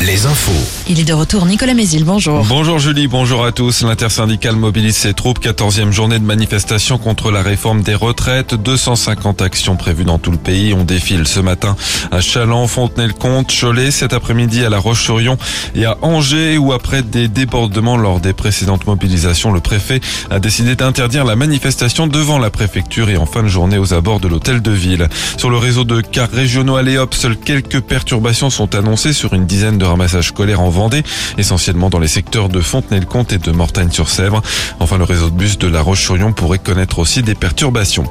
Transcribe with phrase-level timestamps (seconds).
[0.00, 0.52] Les infos.
[0.88, 2.46] Il est de retour, Nicolas Mézil, bonjour.
[2.46, 3.82] Bonjour Julie, bonjour à tous.
[3.82, 5.38] L'intersyndicale mobilise ses troupes.
[5.38, 8.54] 14e journée de manifestation contre la réforme des retraites.
[8.54, 10.72] 250 actions prévues dans tout le pays.
[10.72, 11.76] On défile ce matin
[12.10, 15.36] à Chaland, Fontenay-le-Comte, Cholet, cet après-midi à La Roche-sur-Yon
[15.74, 20.00] et à Angers où après des débordements lors des précédentes mobilisations, le préfet
[20.30, 24.20] a décidé d'interdire la manifestation devant la préfecture et en fin de journée aux abords
[24.20, 25.06] de l'hôtel de ville.
[25.36, 29.49] Sur le réseau de cars régionaux à Léop, seules quelques perturbations sont annoncées sur une
[29.50, 31.02] dizaine de ramassages scolaires en Vendée,
[31.36, 34.42] essentiellement dans les secteurs de Fontenay-le-Comte et de Mortagne-sur-Sèvre.
[34.78, 38.04] Enfin, le réseau de bus de La Roche-sur-Yon pourrait connaître aussi des perturbations.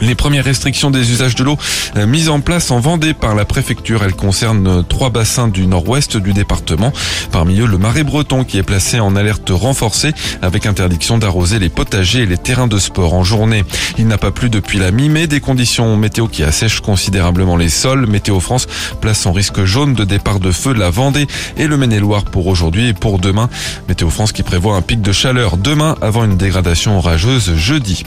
[0.00, 1.56] Les premières restrictions des usages de l'eau
[1.96, 5.66] euh, mises en place en Vendée par la préfecture, elles concernent euh, trois bassins du
[5.66, 6.92] nord-ouest du département.
[7.32, 10.12] Parmi eux, le marais breton qui est placé en alerte renforcée
[10.42, 13.64] avec interdiction d'arroser les potagers et les terrains de sport en journée.
[13.98, 18.06] Il n'a pas plu depuis la mi-mai, des conditions météo qui assèchent considérablement les sols.
[18.06, 18.66] Météo France
[19.00, 22.88] place en risque jaune de départ de feu la Vendée et le Maine-et-Loire pour aujourd'hui
[22.88, 23.48] et pour demain.
[23.88, 28.04] Météo France qui prévoit un pic de chaleur demain avant une dégradation orageuse jeudi.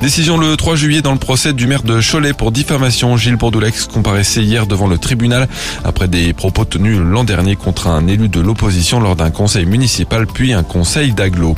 [0.00, 3.16] Décision le 3 juillet dans le procès du maire de Cholet pour diffamation.
[3.16, 5.48] Gilles Bourdoulex comparaissait hier devant le tribunal
[5.84, 10.28] après des propos tenus l'an dernier contre un élu de l'opposition lors d'un conseil municipal
[10.28, 11.56] puis un conseil d'agglo.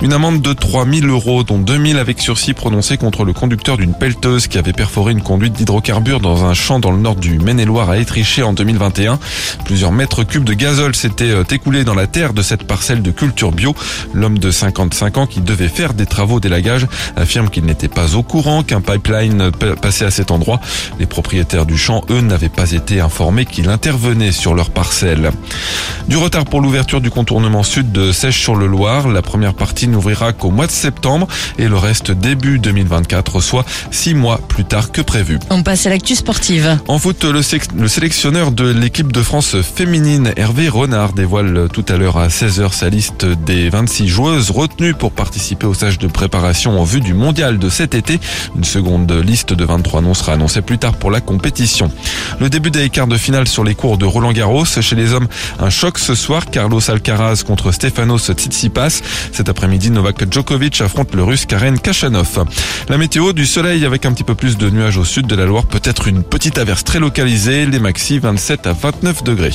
[0.00, 4.46] Une amende de 3000 euros dont 2000 avec sursis prononcé contre le conducteur d'une pelleteuse
[4.46, 7.98] qui avait perforé une conduite d'hydrocarbures dans un champ dans le nord du Maine-et-Loire à
[7.98, 9.18] Étriché en 2021.
[9.66, 13.10] Plusieurs mètres cubes de gazole s'étaient euh, écoulés dans la terre de cette parcelle de
[13.10, 13.74] culture bio.
[14.14, 18.22] L'homme de 55 ans qui devait faire des travaux d'élagage affirme qu'il n'était pas au
[18.22, 19.50] courant qu'un pipeline
[19.82, 20.60] passait à cet endroit.
[21.00, 25.32] Les propriétaires du champ, eux, n'avaient pas été informés qu'il intervenait sur leur parcelle.
[26.06, 29.08] Du retard pour l'ouverture du contournement sud de Sèche-sur-le-Loir.
[29.08, 31.26] La première partie n'ouvrira qu'au mois de septembre
[31.58, 35.40] et le reste début 2024, soit six mois plus tard que prévu.
[35.50, 36.78] On passe à l'actu sportive.
[36.86, 37.40] En foot, le,
[37.76, 42.72] le sélectionneur de l'équipe de France féminine, Hervé Renard, dévoile tout à l'heure à 16h
[42.72, 47.14] sa liste des 26 joueuses retenues pour participer au stage de préparation en vue du
[47.14, 48.20] mondial cet été.
[48.56, 51.90] Une seconde liste de 23 noms sera annoncée plus tard pour la compétition.
[52.40, 54.64] Le début des quarts de finale sur les cours de Roland Garros.
[54.64, 56.46] Chez les hommes, un choc ce soir.
[56.50, 59.00] Carlos Alcaraz contre Stefanos Tsitsipas.
[59.32, 62.44] Cet après-midi, Novak Djokovic affronte le russe Karen Kachanov.
[62.88, 65.46] La météo, du soleil avec un petit peu plus de nuages au sud de la
[65.46, 65.66] Loire.
[65.66, 67.66] Peut-être une petite averse très localisée.
[67.66, 69.54] Les maxi 27 à 29 degrés.